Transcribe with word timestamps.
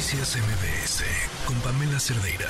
Noticias 0.00 0.34
MBS 0.34 1.04
con 1.46 1.56
Pamela 1.60 1.98
Cerdeira. 1.98 2.48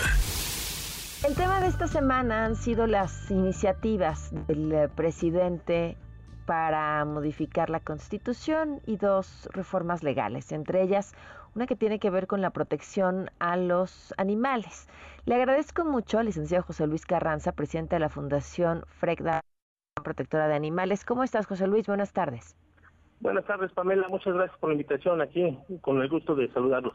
El 1.28 1.34
tema 1.34 1.58
de 1.58 1.66
esta 1.66 1.88
semana 1.88 2.44
han 2.44 2.54
sido 2.54 2.86
las 2.86 3.28
iniciativas 3.28 4.30
del 4.46 4.70
eh, 4.72 4.88
presidente 4.88 5.96
para 6.46 7.04
modificar 7.04 7.68
la 7.68 7.80
Constitución 7.80 8.80
y 8.86 8.98
dos 8.98 9.48
reformas 9.50 10.04
legales, 10.04 10.52
entre 10.52 10.80
ellas 10.80 11.12
una 11.56 11.66
que 11.66 11.74
tiene 11.74 11.98
que 11.98 12.08
ver 12.08 12.28
con 12.28 12.40
la 12.40 12.50
protección 12.50 13.32
a 13.40 13.56
los 13.56 14.14
animales. 14.16 14.88
Le 15.24 15.34
agradezco 15.34 15.84
mucho 15.84 16.20
al 16.20 16.26
licenciado 16.26 16.62
José 16.62 16.86
Luis 16.86 17.04
Carranza, 17.04 17.50
presidente 17.50 17.96
de 17.96 18.00
la 18.00 18.10
Fundación 18.10 18.84
FRECDA 18.86 19.40
Protectora 20.04 20.46
de 20.46 20.54
Animales. 20.54 21.04
¿Cómo 21.04 21.24
estás, 21.24 21.46
José 21.48 21.66
Luis? 21.66 21.88
Buenas 21.88 22.12
tardes. 22.12 22.56
Buenas 23.18 23.44
tardes, 23.44 23.72
Pamela. 23.72 24.06
Muchas 24.06 24.34
gracias 24.34 24.56
por 24.60 24.68
la 24.68 24.74
invitación 24.74 25.20
aquí. 25.20 25.58
Con 25.80 26.00
el 26.00 26.08
gusto 26.08 26.36
de 26.36 26.48
saludarlos. 26.52 26.94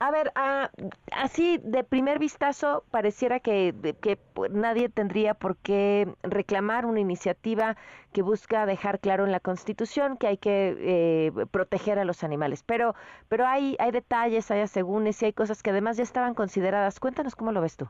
A 0.00 0.12
ver, 0.12 0.30
ah, 0.36 0.70
así 1.12 1.58
de 1.58 1.82
primer 1.82 2.20
vistazo 2.20 2.84
pareciera 2.90 3.40
que, 3.40 3.74
que 4.00 4.18
nadie 4.50 4.88
tendría 4.88 5.34
por 5.34 5.56
qué 5.56 6.08
reclamar 6.22 6.86
una 6.86 7.00
iniciativa 7.00 7.76
que 8.12 8.22
busca 8.22 8.64
dejar 8.64 9.00
claro 9.00 9.24
en 9.24 9.32
la 9.32 9.40
Constitución 9.40 10.16
que 10.16 10.28
hay 10.28 10.36
que 10.36 10.76
eh, 10.78 11.46
proteger 11.50 11.98
a 11.98 12.04
los 12.04 12.22
animales. 12.22 12.62
Pero, 12.62 12.94
pero 13.28 13.46
hay, 13.46 13.76
hay 13.80 13.90
detalles, 13.90 14.50
hay 14.52 14.60
asegúnes 14.60 15.20
y 15.22 15.26
hay 15.26 15.32
cosas 15.32 15.62
que 15.62 15.70
además 15.70 15.96
ya 15.96 16.04
estaban 16.04 16.34
consideradas. 16.34 17.00
Cuéntanos 17.00 17.34
cómo 17.34 17.50
lo 17.50 17.60
ves 17.60 17.76
tú. 17.76 17.88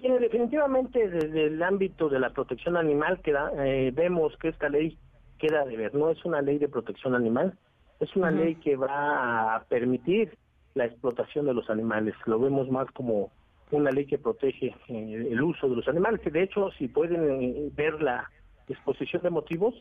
Sí, 0.00 0.08
definitivamente 0.08 1.08
desde 1.08 1.46
el 1.46 1.62
ámbito 1.62 2.08
de 2.08 2.20
la 2.20 2.30
protección 2.30 2.76
animal 2.76 3.20
eh, 3.24 3.90
vemos 3.94 4.36
que 4.38 4.48
esta 4.48 4.68
ley 4.68 4.98
queda 5.38 5.64
de 5.64 5.76
ver. 5.76 5.94
No 5.94 6.10
es 6.10 6.24
una 6.24 6.42
ley 6.42 6.58
de 6.58 6.68
protección 6.68 7.14
animal, 7.14 7.58
es 7.98 8.14
una 8.14 8.30
ley 8.30 8.54
que 8.56 8.76
va 8.76 9.56
a 9.56 9.64
permitir 9.64 10.36
la 10.74 10.86
explotación 10.86 11.46
de 11.46 11.54
los 11.54 11.68
animales. 11.70 12.14
Lo 12.26 12.38
vemos 12.38 12.70
más 12.70 12.90
como 12.92 13.30
una 13.70 13.90
ley 13.90 14.06
que 14.06 14.18
protege 14.18 14.74
eh, 14.88 15.28
el 15.30 15.42
uso 15.42 15.68
de 15.68 15.76
los 15.76 15.88
animales, 15.88 16.20
que 16.20 16.30
de 16.30 16.42
hecho, 16.42 16.70
si 16.72 16.88
pueden 16.88 17.42
eh, 17.42 17.70
ver 17.74 18.02
la 18.02 18.30
exposición 18.68 19.22
de 19.22 19.30
motivos, 19.30 19.74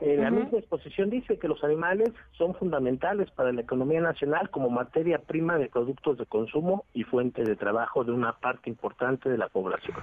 en 0.00 0.22
la 0.22 0.30
misma 0.30 0.58
exposición 0.58 1.08
dice 1.08 1.38
que 1.38 1.46
los 1.46 1.62
animales 1.62 2.10
son 2.32 2.54
fundamentales 2.54 3.30
para 3.30 3.52
la 3.52 3.60
economía 3.60 4.00
nacional 4.00 4.50
como 4.50 4.68
materia 4.68 5.18
prima 5.18 5.56
de 5.56 5.68
productos 5.68 6.18
de 6.18 6.26
consumo 6.26 6.84
y 6.92 7.04
fuente 7.04 7.44
de 7.44 7.54
trabajo 7.54 8.02
de 8.02 8.10
una 8.10 8.32
parte 8.32 8.68
importante 8.68 9.28
de 9.28 9.38
la 9.38 9.48
población. 9.48 9.96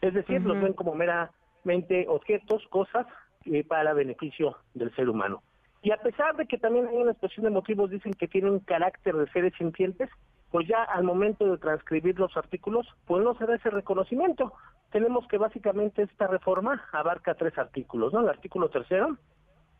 Es 0.00 0.14
decir, 0.14 0.40
los 0.42 0.60
ven 0.60 0.72
como 0.72 0.94
meramente 0.94 2.06
objetos, 2.08 2.66
cosas 2.70 3.06
eh, 3.44 3.62
para 3.62 3.92
beneficio 3.92 4.56
del 4.74 4.94
ser 4.96 5.08
humano. 5.08 5.42
Y 5.86 5.92
a 5.92 5.98
pesar 5.98 6.34
de 6.34 6.46
que 6.46 6.58
también 6.58 6.88
hay 6.88 6.96
una 6.96 7.12
expresión 7.12 7.44
de 7.44 7.50
motivos, 7.50 7.90
dicen 7.90 8.12
que 8.12 8.26
tienen 8.26 8.50
un 8.50 8.58
carácter 8.58 9.14
de 9.14 9.30
seres 9.30 9.52
sintientes, 9.56 10.10
pues 10.50 10.66
ya 10.66 10.82
al 10.82 11.04
momento 11.04 11.48
de 11.48 11.58
transcribir 11.58 12.18
los 12.18 12.36
artículos, 12.36 12.88
pues 13.04 13.22
no 13.22 13.38
se 13.38 13.46
da 13.46 13.54
ese 13.54 13.70
reconocimiento. 13.70 14.52
Tenemos 14.90 15.28
que 15.28 15.38
básicamente 15.38 16.02
esta 16.02 16.26
reforma 16.26 16.84
abarca 16.90 17.34
tres 17.34 17.56
artículos, 17.56 18.12
¿no? 18.12 18.18
El 18.18 18.28
artículo 18.28 18.68
tercero, 18.68 19.16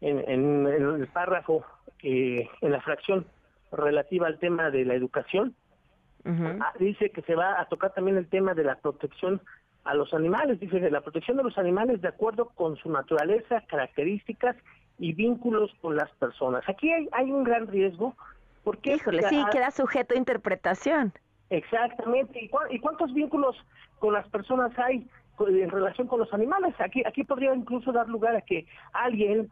en, 0.00 0.68
el 0.68 1.08
párrafo, 1.08 1.64
eh, 2.04 2.48
en 2.60 2.70
la 2.70 2.80
fracción 2.82 3.26
relativa 3.72 4.28
al 4.28 4.38
tema 4.38 4.70
de 4.70 4.84
la 4.84 4.94
educación, 4.94 5.56
ah, 6.24 6.72
dice 6.78 7.10
que 7.10 7.22
se 7.22 7.34
va 7.34 7.60
a 7.60 7.66
tocar 7.66 7.94
también 7.94 8.16
el 8.16 8.28
tema 8.28 8.54
de 8.54 8.62
la 8.62 8.76
protección 8.76 9.40
a 9.82 9.92
los 9.94 10.14
animales, 10.14 10.60
dice 10.60 10.88
la 10.88 11.00
protección 11.00 11.36
de 11.36 11.42
los 11.42 11.58
animales 11.58 12.00
de 12.00 12.06
acuerdo 12.06 12.50
con 12.54 12.76
su 12.76 12.92
naturaleza, 12.92 13.64
características 13.66 14.54
y 14.98 15.12
vínculos 15.12 15.70
con 15.80 15.96
las 15.96 16.10
personas. 16.12 16.68
Aquí 16.68 16.90
hay, 16.90 17.08
hay 17.12 17.30
un 17.30 17.44
gran 17.44 17.66
riesgo 17.66 18.14
porque... 18.64 18.94
Híjole, 18.94 19.22
sí, 19.28 19.42
queda 19.52 19.70
sujeto 19.70 20.14
a 20.14 20.18
interpretación. 20.18 21.12
Exactamente. 21.50 22.40
¿Y, 22.40 22.50
¿Y 22.70 22.78
cuántos 22.80 23.12
vínculos 23.14 23.56
con 23.98 24.14
las 24.14 24.28
personas 24.28 24.76
hay 24.78 25.06
en 25.38 25.70
relación 25.70 26.08
con 26.08 26.20
los 26.20 26.32
animales? 26.32 26.74
Aquí, 26.78 27.02
aquí 27.06 27.24
podría 27.24 27.54
incluso 27.54 27.92
dar 27.92 28.08
lugar 28.08 28.36
a 28.36 28.40
que 28.40 28.66
alguien 28.92 29.50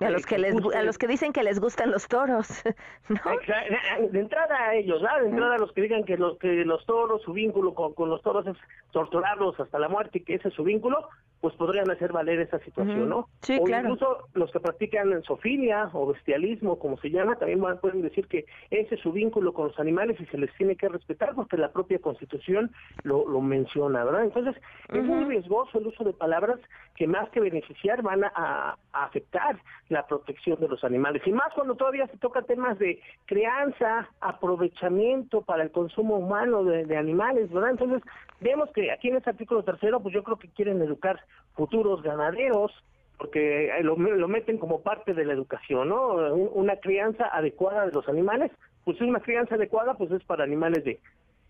a 0.00 0.10
los 0.10 0.26
que 0.26 0.38
les 0.38 0.54
a 0.74 0.82
los 0.82 0.98
que 0.98 1.06
dicen 1.06 1.32
que 1.32 1.42
les 1.42 1.60
gustan 1.60 1.92
los 1.92 2.08
toros 2.08 2.48
de 4.10 4.18
entrada 4.18 4.56
a 4.56 4.74
ellos 4.74 5.00
de 5.00 5.28
entrada 5.28 5.54
a 5.54 5.58
los 5.58 5.72
que 5.72 5.82
digan 5.82 6.02
que 6.04 6.16
los 6.16 6.36
que 6.38 6.64
los 6.64 6.84
toros 6.84 7.22
su 7.22 7.32
vínculo 7.32 7.74
con, 7.74 7.94
con 7.94 8.10
los 8.10 8.20
toros 8.22 8.44
es 8.46 8.56
torturarlos 8.90 9.60
hasta 9.60 9.78
la 9.78 9.88
muerte 9.88 10.24
que 10.24 10.34
ese 10.34 10.48
es 10.48 10.54
su 10.54 10.64
vínculo 10.64 11.08
pues 11.40 11.54
podrían 11.54 11.90
hacer 11.90 12.12
valer 12.12 12.40
esa 12.40 12.58
situación, 12.60 13.08
¿no? 13.08 13.28
Sí, 13.42 13.56
o 13.60 13.64
claro. 13.64 13.90
incluso 13.90 14.28
los 14.34 14.50
que 14.50 14.58
practican 14.58 15.22
sofilia 15.22 15.88
o 15.92 16.06
bestialismo, 16.06 16.78
como 16.78 16.98
se 16.98 17.10
llama, 17.10 17.36
también 17.36 17.60
pueden 17.80 18.02
decir 18.02 18.26
que 18.26 18.46
ese 18.70 18.96
es 18.96 19.00
su 19.00 19.12
vínculo 19.12 19.52
con 19.52 19.68
los 19.68 19.78
animales 19.78 20.20
y 20.20 20.26
se 20.26 20.38
les 20.38 20.52
tiene 20.56 20.74
que 20.74 20.88
respetar 20.88 21.34
porque 21.34 21.56
la 21.56 21.70
propia 21.70 22.00
Constitución 22.00 22.72
lo, 23.04 23.28
lo 23.28 23.40
menciona, 23.40 24.04
¿verdad? 24.04 24.24
Entonces, 24.24 24.56
es 24.92 25.04
muy 25.04 25.24
riesgoso 25.24 25.78
el 25.78 25.86
uso 25.86 26.02
de 26.02 26.12
palabras 26.12 26.58
que 26.96 27.06
más 27.06 27.28
que 27.30 27.40
beneficiar 27.40 28.02
van 28.02 28.24
a, 28.24 28.76
afectar 28.92 29.56
la 29.88 30.04
protección 30.06 30.58
de 30.58 30.66
los 30.66 30.82
animales. 30.82 31.22
Y 31.24 31.30
más 31.30 31.52
cuando 31.54 31.76
todavía 31.76 32.08
se 32.08 32.16
toca 32.16 32.42
temas 32.42 32.78
de 32.80 33.00
crianza, 33.26 34.08
aprovechamiento 34.20 35.42
para 35.42 35.62
el 35.62 35.70
consumo 35.70 36.16
humano 36.16 36.64
de, 36.64 36.84
de 36.84 36.96
animales, 36.96 37.48
¿verdad? 37.52 37.70
Entonces, 37.70 38.02
vemos 38.40 38.70
que 38.72 38.90
aquí 38.90 39.08
en 39.08 39.16
este 39.16 39.30
artículo 39.30 39.62
tercero, 39.62 40.00
pues 40.00 40.12
yo 40.14 40.24
creo 40.24 40.38
que 40.38 40.48
quieren 40.48 40.82
educar 40.82 41.20
futuros 41.54 42.02
ganaderos, 42.02 42.72
porque 43.18 43.70
lo, 43.82 43.96
lo 43.96 44.28
meten 44.28 44.58
como 44.58 44.82
parte 44.82 45.12
de 45.14 45.24
la 45.24 45.32
educación, 45.32 45.88
¿no? 45.88 46.34
Una 46.34 46.76
crianza 46.76 47.26
adecuada 47.32 47.86
de 47.86 47.92
los 47.92 48.08
animales, 48.08 48.52
pues 48.84 49.00
una 49.00 49.20
crianza 49.20 49.56
adecuada, 49.56 49.94
pues 49.94 50.10
es 50.12 50.22
para 50.24 50.44
animales 50.44 50.84
de, 50.84 51.00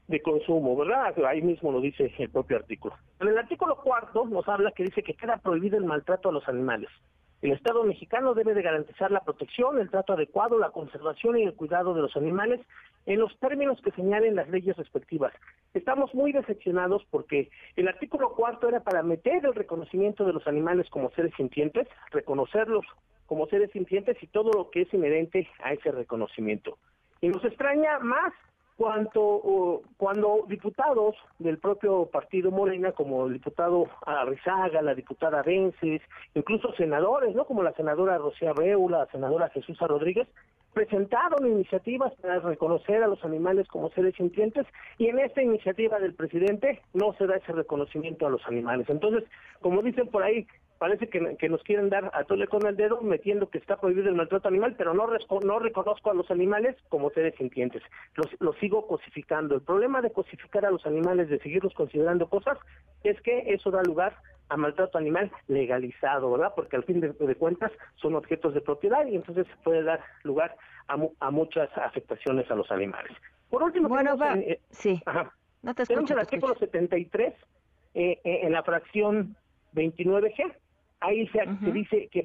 de 0.08 0.22
consumo, 0.22 0.74
¿verdad? 0.76 1.14
Ahí 1.26 1.42
mismo 1.42 1.70
lo 1.70 1.80
dice 1.80 2.12
el 2.18 2.30
propio 2.30 2.56
artículo. 2.56 2.94
En 3.20 3.28
el 3.28 3.38
artículo 3.38 3.76
cuarto 3.76 4.26
nos 4.26 4.48
habla 4.48 4.72
que 4.72 4.84
dice 4.84 5.02
que 5.02 5.14
queda 5.14 5.36
prohibido 5.36 5.76
el 5.76 5.84
maltrato 5.84 6.30
a 6.30 6.32
los 6.32 6.48
animales. 6.48 6.88
El 7.42 7.52
Estado 7.52 7.84
mexicano 7.84 8.34
debe 8.34 8.54
de 8.54 8.62
garantizar 8.62 9.12
la 9.12 9.20
protección, 9.20 9.78
el 9.78 9.90
trato 9.90 10.14
adecuado, 10.14 10.58
la 10.58 10.70
conservación 10.70 11.38
y 11.38 11.42
el 11.42 11.54
cuidado 11.54 11.94
de 11.94 12.02
los 12.02 12.16
animales 12.16 12.60
en 13.06 13.20
los 13.20 13.38
términos 13.38 13.80
que 13.82 13.92
señalen 13.92 14.34
las 14.34 14.48
leyes 14.48 14.76
respectivas. 14.76 15.32
Estamos 15.78 16.12
muy 16.12 16.32
decepcionados 16.32 17.04
porque 17.08 17.50
el 17.76 17.86
artículo 17.86 18.32
cuarto 18.34 18.68
era 18.68 18.80
para 18.80 19.04
meter 19.04 19.46
el 19.46 19.54
reconocimiento 19.54 20.24
de 20.24 20.32
los 20.32 20.46
animales 20.48 20.90
como 20.90 21.10
seres 21.12 21.32
sintientes, 21.36 21.86
reconocerlos 22.10 22.84
como 23.26 23.46
seres 23.46 23.70
sintientes 23.70 24.20
y 24.20 24.26
todo 24.26 24.50
lo 24.52 24.70
que 24.70 24.82
es 24.82 24.92
inherente 24.92 25.48
a 25.62 25.72
ese 25.72 25.92
reconocimiento. 25.92 26.78
Y 27.20 27.28
nos 27.28 27.44
extraña 27.44 28.00
más 28.00 28.32
cuanto 28.76 29.82
cuando 29.96 30.44
diputados 30.48 31.14
del 31.38 31.58
propio 31.58 32.06
partido 32.06 32.50
Morena, 32.50 32.92
como 32.92 33.26
el 33.26 33.34
diputado 33.34 33.86
Arrizaga, 34.04 34.82
la 34.82 34.94
diputada 34.94 35.42
Vences, 35.42 36.02
incluso 36.34 36.72
senadores, 36.74 37.34
¿no? 37.36 37.44
Como 37.44 37.62
la 37.62 37.72
senadora 37.72 38.18
Rocío 38.18 38.50
Abreu, 38.50 38.88
la 38.88 39.06
senadora 39.06 39.48
Jesús 39.50 39.78
Rodríguez, 39.78 40.28
presentaron 40.72 41.46
iniciativas 41.46 42.14
para 42.16 42.40
reconocer 42.40 43.02
a 43.02 43.08
los 43.08 43.24
animales 43.24 43.66
como 43.68 43.90
seres 43.90 44.14
sintientes 44.16 44.66
y 44.98 45.06
en 45.06 45.18
esta 45.18 45.42
iniciativa 45.42 45.98
del 45.98 46.14
presidente 46.14 46.80
no 46.94 47.14
se 47.14 47.26
da 47.26 47.36
ese 47.36 47.52
reconocimiento 47.52 48.26
a 48.26 48.30
los 48.30 48.46
animales. 48.46 48.88
Entonces, 48.88 49.24
como 49.60 49.82
dicen 49.82 50.08
por 50.08 50.22
ahí, 50.22 50.46
parece 50.78 51.08
que, 51.08 51.48
nos 51.48 51.62
quieren 51.64 51.90
dar 51.90 52.10
a 52.14 52.24
tole 52.24 52.46
con 52.46 52.66
el 52.66 52.76
dedo 52.76 53.00
metiendo 53.00 53.50
que 53.50 53.58
está 53.58 53.76
prohibido 53.76 54.08
el 54.08 54.14
maltrato 54.14 54.48
animal, 54.48 54.74
pero 54.78 54.94
no, 54.94 55.08
no 55.44 55.58
reconozco 55.58 56.10
a 56.10 56.14
los 56.14 56.30
animales 56.30 56.76
como 56.88 57.10
seres 57.10 57.34
sintientes. 57.36 57.82
Los, 58.14 58.28
los 58.40 58.56
sigo 58.58 58.86
cosificando. 58.86 59.56
El 59.56 59.62
problema 59.62 60.00
de 60.00 60.12
cosificar 60.12 60.64
a 60.64 60.70
los 60.70 60.86
animales, 60.86 61.28
de 61.28 61.40
seguirlos 61.40 61.74
considerando 61.74 62.28
cosas, 62.28 62.58
es 63.02 63.20
que 63.22 63.52
eso 63.52 63.70
da 63.70 63.82
lugar 63.82 64.16
a 64.48 64.56
maltrato 64.56 64.98
animal 64.98 65.30
legalizado, 65.46 66.30
¿verdad? 66.30 66.52
Porque 66.54 66.76
al 66.76 66.84
fin 66.84 67.00
de, 67.00 67.34
cuentas 67.34 67.70
son 67.96 68.14
objetos 68.14 68.54
de 68.54 68.60
propiedad 68.60 69.06
y 69.06 69.16
entonces 69.16 69.46
puede 69.62 69.82
dar 69.82 70.00
lugar 70.22 70.56
a, 70.86 71.30
muchas 71.30 71.68
afectaciones 71.76 72.50
a 72.50 72.54
los 72.54 72.70
animales. 72.70 73.12
Por 73.50 73.62
último, 73.62 73.88
bueno, 73.88 74.16
eh, 74.36 74.60
sí. 74.70 75.00
no 75.62 75.74
te 75.74 75.84
tenemos 75.84 76.10
el 76.10 76.18
artículo 76.18 76.54
73 76.54 77.34
eh, 77.94 78.20
eh, 78.24 78.40
en 78.42 78.52
la 78.52 78.62
fracción 78.62 79.36
29G 79.74 80.54
ahí 81.00 81.28
se, 81.28 81.40
dice 81.72 82.08
que, 82.10 82.22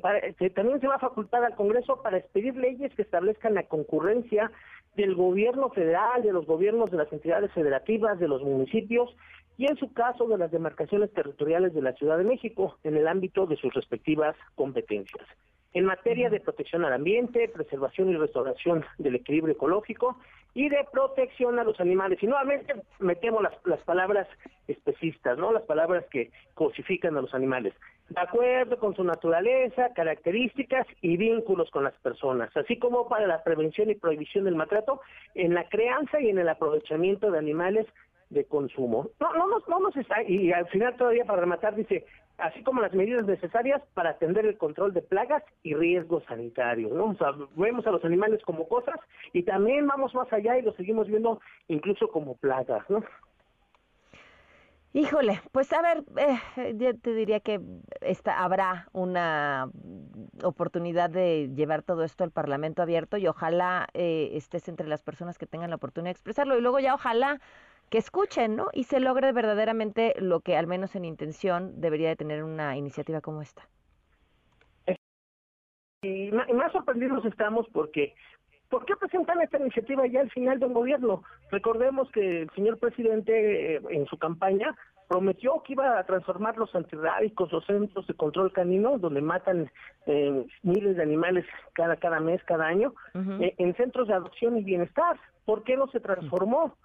también 0.49 0.79
se 0.79 0.87
va 0.87 0.95
a 0.95 0.99
facultar 0.99 1.43
al 1.43 1.55
Congreso 1.55 2.01
para 2.01 2.17
expedir 2.17 2.55
leyes 2.55 2.93
que 2.95 3.03
establezcan 3.03 3.53
la 3.53 3.63
concurrencia 3.63 4.51
del 4.95 5.15
gobierno 5.15 5.69
federal, 5.69 6.21
de 6.23 6.33
los 6.33 6.45
gobiernos 6.45 6.91
de 6.91 6.97
las 6.97 7.11
entidades 7.11 7.51
federativas, 7.53 8.19
de 8.19 8.27
los 8.27 8.41
municipios 8.41 9.15
y 9.57 9.67
en 9.67 9.77
su 9.77 9.93
caso 9.93 10.27
de 10.27 10.37
las 10.37 10.51
demarcaciones 10.51 11.11
territoriales 11.13 11.73
de 11.73 11.81
la 11.81 11.93
Ciudad 11.93 12.17
de 12.17 12.23
México 12.23 12.77
en 12.83 12.97
el 12.97 13.07
ámbito 13.07 13.45
de 13.45 13.55
sus 13.55 13.73
respectivas 13.73 14.35
competencias. 14.55 15.27
En 15.73 15.85
materia 15.85 16.29
de 16.29 16.39
protección 16.39 16.85
al 16.85 16.93
ambiente, 16.93 17.49
preservación 17.49 18.09
y 18.09 18.17
restauración 18.17 18.85
del 18.99 19.15
equilibrio 19.15 19.53
ecológico 19.53 20.17
y 20.53 20.69
de 20.69 20.85
protección 20.91 21.57
a 21.57 21.63
los 21.63 21.79
animales. 21.79 22.21
Y 22.21 22.27
nuevamente 22.27 22.75
metemos 22.99 23.41
las, 23.41 23.53
las 23.65 23.79
palabras 23.81 24.27
especistas, 24.67 25.37
¿no? 25.37 25.51
Las 25.51 25.63
palabras 25.63 26.05
que 26.11 26.31
cosifican 26.53 27.17
a 27.17 27.21
los 27.21 27.33
animales. 27.33 27.73
De 28.09 28.21
acuerdo 28.21 28.77
con 28.77 28.95
su 28.95 29.03
naturaleza, 29.03 29.93
características 29.93 30.85
y 31.01 31.17
vínculos 31.17 31.69
con 31.71 31.83
las 31.83 31.93
personas, 31.99 32.55
así 32.55 32.77
como 32.77 33.07
para 33.07 33.27
la 33.27 33.43
prevención 33.43 33.89
y 33.89 33.95
prohibición 33.95 34.45
del 34.45 34.55
maltrato 34.55 35.01
en 35.35 35.53
la 35.53 35.67
crianza 35.69 36.19
y 36.19 36.29
en 36.29 36.37
el 36.37 36.49
aprovechamiento 36.49 37.31
de 37.31 37.39
animales 37.39 37.87
de 38.29 38.45
consumo. 38.45 39.09
No, 39.19 39.33
no, 39.33 39.47
no, 39.67 39.79
no 39.79 39.89
está, 39.89 40.23
y 40.23 40.51
al 40.51 40.67
final 40.67 40.95
todavía 40.97 41.25
para 41.25 41.41
rematar 41.41 41.75
dice, 41.75 42.05
así 42.37 42.63
como 42.63 42.81
las 42.81 42.93
medidas 42.93 43.25
necesarias 43.25 43.81
para 43.93 44.11
atender 44.11 44.45
el 44.45 44.57
control 44.57 44.93
de 44.93 45.01
plagas 45.01 45.43
y 45.61 45.73
riesgos 45.73 46.23
sanitarios. 46.25 46.91
¿no? 46.91 47.15
Vemos 47.55 47.85
a 47.87 47.91
los 47.91 48.03
animales 48.03 48.41
como 48.43 48.67
cosas 48.67 48.99
y 49.31 49.43
también 49.43 49.87
vamos 49.87 50.13
más 50.13 50.31
allá 50.33 50.57
y 50.57 50.63
los 50.63 50.75
seguimos 50.75 51.07
viendo 51.07 51.39
incluso 51.67 52.09
como 52.09 52.35
plagas. 52.35 52.87
¿no? 52.89 53.03
Híjole, 54.95 55.41
pues 55.51 55.73
a 55.73 55.81
ver, 55.81 56.03
eh, 56.17 56.75
yo 56.77 56.95
te 56.95 57.15
diría 57.15 57.39
que 57.39 57.59
esta, 58.01 58.43
habrá 58.43 58.89
una 58.93 59.71
oportunidad 60.43 61.09
de 61.09 61.49
llevar 61.55 61.81
todo 61.81 62.03
esto 62.03 62.23
al 62.23 62.29
Parlamento 62.29 62.83
abierto 62.83 63.17
y 63.17 63.27
ojalá 63.27 63.87
eh, 63.95 64.29
estés 64.33 64.67
entre 64.67 64.87
las 64.87 65.01
personas 65.01 65.39
que 65.39 65.47
tengan 65.47 65.71
la 65.71 65.77
oportunidad 65.77 66.09
de 66.09 66.11
expresarlo 66.11 66.55
y 66.55 66.61
luego 66.61 66.79
ya 66.79 66.93
ojalá 66.93 67.41
que 67.89 67.97
escuchen, 67.97 68.55
¿no? 68.55 68.69
Y 68.71 68.83
se 68.83 68.99
logre 68.99 69.31
verdaderamente 69.31 70.13
lo 70.19 70.41
que 70.41 70.57
al 70.57 70.67
menos 70.67 70.95
en 70.95 71.05
intención 71.05 71.81
debería 71.81 72.09
de 72.09 72.15
tener 72.15 72.43
una 72.43 72.77
iniciativa 72.77 73.19
como 73.19 73.41
esta. 73.41 73.67
Y 76.03 76.31
más 76.31 76.71
sorprendidos 76.71 77.25
estamos 77.25 77.65
porque 77.73 78.13
¿Por 78.73 78.85
qué 78.85 78.95
presentan 78.95 79.39
esta 79.39 79.59
iniciativa 79.59 80.07
ya 80.07 80.21
al 80.21 80.31
final 80.31 80.59
del 80.59 80.73
gobierno? 80.73 81.21
Recordemos 81.51 82.09
que 82.09 82.41
el 82.41 82.49
señor 82.55 82.79
presidente 82.79 83.75
eh, 83.75 83.81
en 83.91 84.07
su 84.07 84.17
campaña 84.17 84.75
prometió 85.07 85.61
que 85.61 85.73
iba 85.73 85.99
a 85.99 86.03
transformar 86.05 86.57
los 86.57 86.73
antirrábicos, 86.73 87.51
los 87.51 87.63
centros 87.67 88.07
de 88.07 88.15
control 88.15 88.51
canino, 88.51 88.97
donde 88.97 89.21
matan 89.21 89.69
eh, 90.07 90.47
miles 90.63 90.97
de 90.97 91.03
animales 91.03 91.45
cada 91.73 91.97
cada 91.97 92.19
mes, 92.19 92.43
cada 92.45 92.65
año, 92.65 92.95
eh, 93.41 93.53
en 93.59 93.75
centros 93.75 94.07
de 94.07 94.15
adopción 94.15 94.57
y 94.57 94.63
bienestar. 94.63 95.19
¿Por 95.45 95.61
qué 95.63 95.77
no 95.77 95.85
se 95.89 95.99
transformó? 95.99 96.75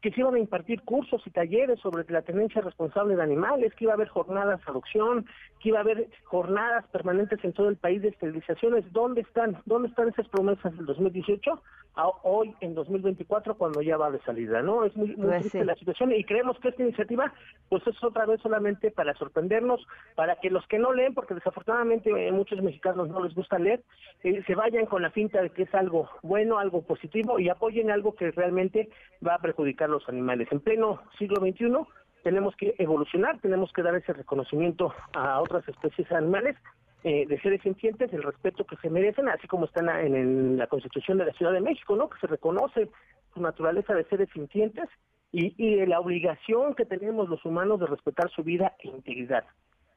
Que 0.00 0.12
se 0.12 0.20
iban 0.20 0.34
a 0.34 0.38
impartir 0.38 0.82
cursos 0.82 1.20
y 1.26 1.30
talleres 1.30 1.80
sobre 1.80 2.04
la 2.12 2.22
tenencia 2.22 2.60
responsable 2.60 3.16
de 3.16 3.22
animales, 3.22 3.74
que 3.74 3.84
iba 3.84 3.92
a 3.92 3.96
haber 3.96 4.08
jornadas 4.08 4.60
de 4.64 4.70
adopción, 4.70 5.26
que 5.60 5.70
iba 5.70 5.78
a 5.78 5.82
haber 5.82 6.08
jornadas 6.24 6.86
permanentes 6.92 7.42
en 7.42 7.52
todo 7.52 7.68
el 7.68 7.76
país 7.76 8.00
de 8.02 8.08
esterilizaciones. 8.08 8.84
¿Dónde 8.92 9.22
están? 9.22 9.60
¿Dónde 9.66 9.88
están 9.88 10.08
esas 10.08 10.28
promesas 10.28 10.76
del 10.76 10.86
2018? 10.86 11.62
A 11.96 12.06
hoy, 12.22 12.54
en 12.60 12.76
2024, 12.76 13.56
cuando 13.56 13.82
ya 13.82 13.96
va 13.96 14.08
de 14.12 14.20
salida, 14.20 14.62
¿no? 14.62 14.84
Es 14.84 14.96
muy, 14.96 15.08
muy 15.16 15.26
pues 15.26 15.40
triste 15.40 15.64
la 15.64 15.74
situación 15.74 16.12
y 16.12 16.22
creemos 16.22 16.56
que 16.60 16.68
esta 16.68 16.82
iniciativa, 16.84 17.32
pues 17.68 17.84
es 17.88 18.04
otra 18.04 18.24
vez 18.24 18.40
solamente 18.40 18.92
para 18.92 19.14
sorprendernos, 19.14 19.84
para 20.14 20.36
que 20.36 20.48
los 20.48 20.64
que 20.68 20.78
no 20.78 20.92
leen, 20.92 21.12
porque 21.12 21.34
desafortunadamente 21.34 22.10
eh, 22.10 22.30
muchos 22.30 22.62
mexicanos 22.62 23.08
no 23.08 23.24
les 23.24 23.34
gusta 23.34 23.58
leer, 23.58 23.82
eh, 24.22 24.44
se 24.46 24.54
vayan 24.54 24.86
con 24.86 25.02
la 25.02 25.10
finta 25.10 25.42
de 25.42 25.50
que 25.50 25.64
es 25.64 25.74
algo 25.74 26.08
bueno, 26.22 26.60
algo 26.60 26.82
positivo 26.82 27.40
y 27.40 27.48
apoyen 27.48 27.90
algo 27.90 28.14
que 28.14 28.30
realmente 28.30 28.90
va 29.26 29.34
a 29.34 29.40
perjudicar 29.40 29.87
los 29.88 30.08
animales. 30.08 30.48
En 30.50 30.60
pleno 30.60 31.00
siglo 31.18 31.36
XXI 31.36 31.72
tenemos 32.22 32.54
que 32.56 32.74
evolucionar, 32.78 33.40
tenemos 33.40 33.72
que 33.72 33.82
dar 33.82 33.94
ese 33.94 34.12
reconocimiento 34.12 34.92
a 35.14 35.40
otras 35.40 35.66
especies 35.68 36.10
animales 36.12 36.56
eh, 37.04 37.26
de 37.26 37.40
seres 37.40 37.62
sintientes, 37.62 38.12
el 38.12 38.22
respeto 38.22 38.66
que 38.66 38.76
se 38.76 38.90
merecen, 38.90 39.28
así 39.28 39.46
como 39.46 39.66
están 39.66 39.88
en, 39.88 40.56
la 40.56 40.66
Constitución 40.66 41.18
de 41.18 41.26
la 41.26 41.32
Ciudad 41.32 41.52
de 41.52 41.60
México, 41.60 41.94
¿no? 41.96 42.08
Que 42.08 42.18
se 42.18 42.26
reconoce 42.26 42.88
su 43.32 43.40
naturaleza 43.40 43.94
de 43.94 44.04
seres 44.04 44.28
sintientes 44.32 44.88
y, 45.30 45.54
y 45.56 45.86
la 45.86 46.00
obligación 46.00 46.74
que 46.74 46.84
tenemos 46.84 47.28
los 47.28 47.44
humanos 47.44 47.78
de 47.78 47.86
respetar 47.86 48.30
su 48.30 48.42
vida 48.42 48.74
e 48.80 48.88
integridad. 48.88 49.44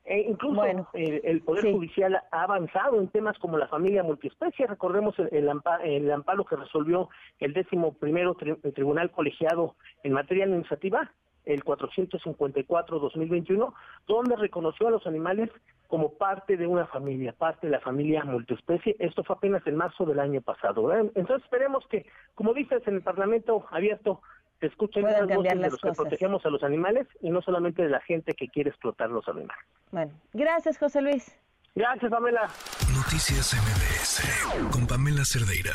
E 0.03 0.21
incluso 0.21 0.63
el, 0.93 1.41
Poder 1.41 1.71
Judicial 1.71 2.19
ha 2.31 2.43
avanzado 2.43 2.99
en 2.99 3.07
temas 3.09 3.37
como 3.37 3.57
la 3.57 3.67
familia 3.67 4.01
multiespecie. 4.03 4.65
Recordemos 4.65 5.13
el, 5.19 5.47
amparo, 5.47 6.45
que 6.45 6.55
resolvió 6.55 7.09
el 7.39 7.53
décimo 7.53 7.93
primero 7.93 8.35
Tribunal 8.35 9.11
Colegiado 9.11 9.75
en 10.03 10.13
materia 10.13 10.45
administrativa, 10.45 11.11
el 11.45 11.63
454-2021, 11.63 13.73
donde 14.07 14.35
reconoció 14.35 14.87
a 14.87 14.91
los 14.91 15.05
animales 15.05 15.51
como 15.87 16.13
parte 16.13 16.57
de 16.57 16.67
una 16.67 16.87
familia, 16.87 17.33
parte 17.33 17.67
de 17.67 17.71
la 17.71 17.79
familia 17.79 18.23
multiespecie. 18.23 18.95
Esto 18.97 19.23
fue 19.23 19.35
apenas 19.35 19.65
en 19.67 19.75
marzo 19.75 20.05
del 20.05 20.19
año 20.19 20.41
pasado. 20.41 20.91
Entonces 20.93 21.43
esperemos 21.43 21.85
que, 21.87 22.07
como 22.33 22.53
dices, 22.53 22.81
en 22.87 22.95
el 22.95 23.01
Parlamento 23.01 23.65
abierto 23.69 24.21
escuchen 24.67 25.03
las 25.03 25.27
voces 25.27 25.59
de 25.59 25.69
los 25.69 25.81
que 25.81 25.91
protegemos 25.91 26.45
a 26.45 26.49
los 26.49 26.63
animales 26.63 27.07
y 27.21 27.29
no 27.29 27.41
solamente 27.41 27.83
de 27.83 27.89
la 27.89 28.01
gente 28.01 28.33
que 28.33 28.47
quiere 28.47 28.69
explotar 28.69 29.09
los 29.09 29.27
animales. 29.27 29.63
Bueno, 29.91 30.11
gracias 30.33 30.77
José 30.77 31.01
Luis. 31.01 31.37
Gracias 31.75 32.11
Pamela. 32.11 32.49
Noticias 32.93 33.53
MBS 33.53 34.71
con 34.71 34.87
Pamela 34.87 35.23
Cerdeira. 35.25 35.73